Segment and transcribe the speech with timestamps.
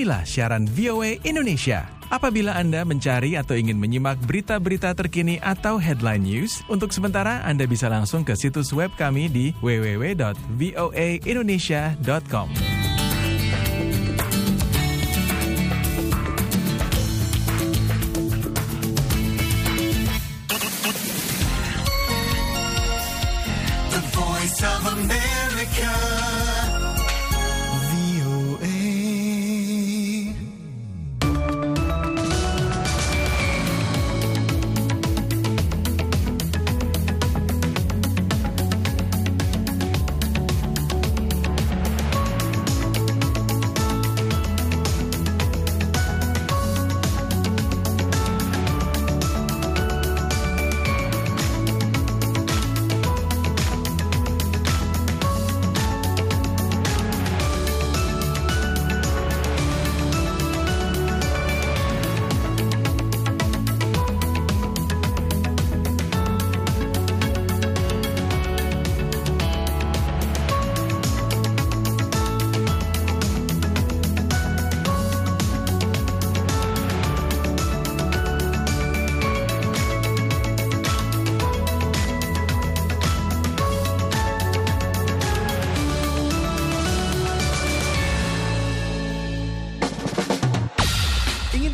[0.00, 1.84] Inilah siaran VOA Indonesia.
[2.08, 7.92] Apabila Anda mencari atau ingin menyimak berita-berita terkini atau headline news, untuk sementara Anda bisa
[7.92, 12.48] langsung ke situs web kami di www.voaindonesia.com.
[24.60, 25.19] Of America.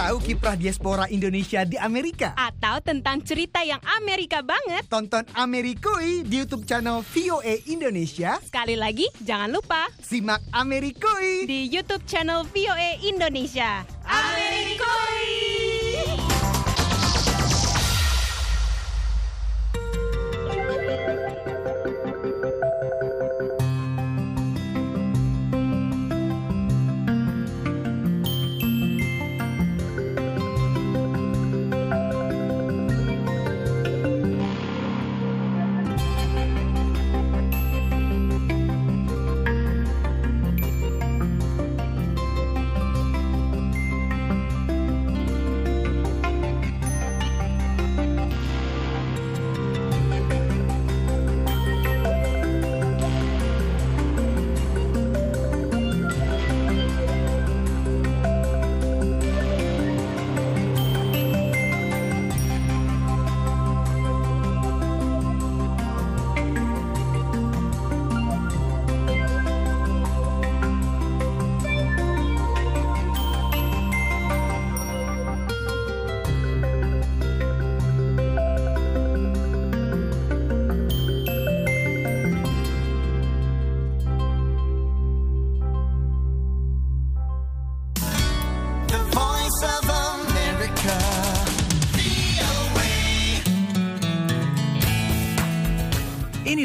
[0.00, 2.32] Tahu kiprah diaspora Indonesia di Amerika?
[2.32, 4.88] atau tentang cerita yang Amerika banget.
[4.88, 8.40] Tonton Amerikui di YouTube channel VOA Indonesia.
[8.40, 11.44] Sekali lagi, jangan lupa Simak Amerikui.
[11.44, 13.84] di YouTube channel VOA Indonesia.
[14.08, 14.69] Amerikoi!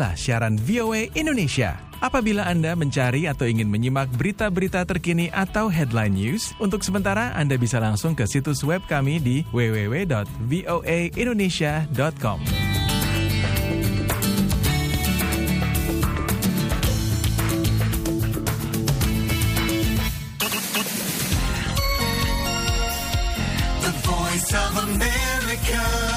[0.00, 1.76] inilah siaran VOA Indonesia.
[2.00, 7.76] Apabila Anda mencari atau ingin menyimak berita-berita terkini atau headline news, untuk sementara Anda bisa
[7.76, 12.40] langsung ke situs web kami di www.voaindonesia.com.
[24.80, 26.09] America.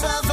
[0.00, 0.27] myself